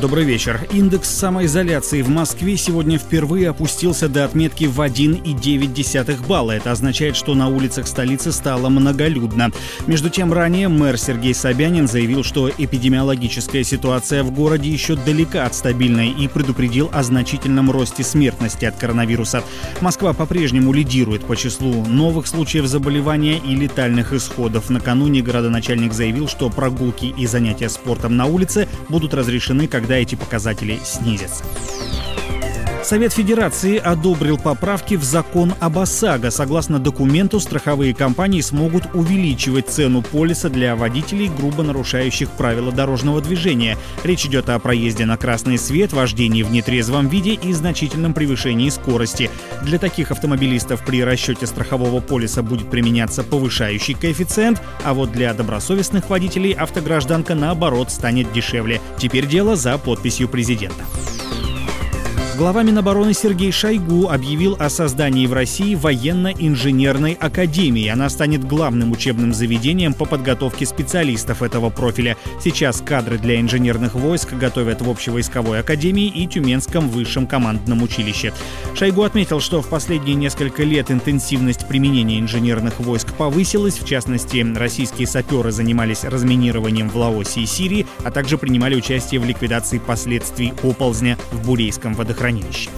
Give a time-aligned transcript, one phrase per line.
[0.00, 0.60] Добрый вечер.
[0.72, 6.52] Индекс самоизоляции в Москве сегодня впервые опустился до отметки в 1,9 балла.
[6.52, 9.50] Это означает, что на улицах столицы стало многолюдно.
[9.88, 15.56] Между тем, ранее мэр Сергей Собянин заявил, что эпидемиологическая ситуация в городе еще далека от
[15.56, 19.42] стабильной и предупредил о значительном росте смертности от коронавируса.
[19.80, 24.70] Москва по-прежнему лидирует по числу новых случаев заболевания и летальных исходов.
[24.70, 30.16] Накануне городоначальник заявил, что прогулки и занятия спортом на улице будут разрешены, когда когда эти
[30.16, 31.44] показатели снизятся.
[32.88, 36.30] Совет Федерации одобрил поправки в закон об ОСАГО.
[36.30, 43.76] Согласно документу, страховые компании смогут увеличивать цену полиса для водителей, грубо нарушающих правила дорожного движения.
[44.04, 49.30] Речь идет о проезде на красный свет, вождении в нетрезвом виде и значительном превышении скорости.
[49.62, 56.08] Для таких автомобилистов при расчете страхового полиса будет применяться повышающий коэффициент, а вот для добросовестных
[56.08, 58.80] водителей автогражданка наоборот станет дешевле.
[58.96, 60.84] Теперь дело за подписью президента.
[62.38, 67.88] Глава Минобороны Сергей Шойгу объявил о создании в России военно-инженерной академии.
[67.88, 72.16] Она станет главным учебным заведением по подготовке специалистов этого профиля.
[72.40, 78.32] Сейчас кадры для инженерных войск готовят в Общевойсковой академии и Тюменском высшем командном училище.
[78.76, 83.80] Шойгу отметил, что в последние несколько лет интенсивность применения инженерных войск повысилась.
[83.80, 89.24] В частности, российские саперы занимались разминированием в Лаосе и Сирии, а также принимали участие в
[89.24, 92.70] ликвидации последствий оползня в Бурейском водохранилище хранилища.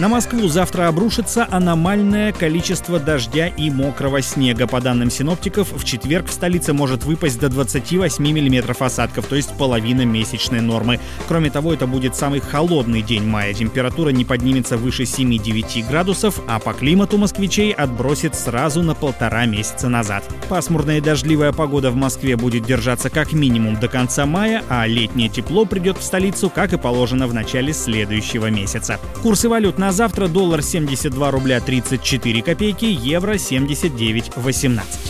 [0.00, 4.66] На Москву завтра обрушится аномальное количество дождя и мокрого снега.
[4.66, 9.56] По данным синоптиков, в четверг в столице может выпасть до 28 миллиметров осадков, то есть
[9.56, 10.98] половина месячной нормы.
[11.28, 13.54] Кроме того, это будет самый холодный день мая.
[13.54, 19.88] Температура не поднимется выше 7-9 градусов, а по климату москвичей отбросит сразу на полтора месяца
[19.88, 20.24] назад.
[20.48, 25.28] Пасмурная и дождливая погода в Москве будет держаться как минимум до конца мая, а летнее
[25.28, 28.98] тепло придет в столицу, как и положено в начале следующего месяца.
[29.22, 35.01] Курсы валют на завтра доллар 72 рубля 34 копейки, евро 79 18.